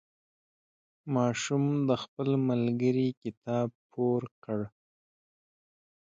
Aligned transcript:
ماشوم 1.15 1.63
د 1.87 1.91
خپل 2.03 2.29
ملګري 2.49 3.07
کتاب 3.21 3.69
پور 3.91 4.21
کړ. 4.43 4.59